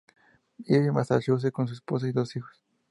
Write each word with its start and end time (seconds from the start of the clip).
Vive 0.67 0.87
en 0.89 0.93
Massachusetts 0.95 1.51
con 1.53 1.67
su 1.67 1.75
esposa 1.75 2.07
y 2.07 2.11
dos 2.11 2.35
hijos. 2.35 2.63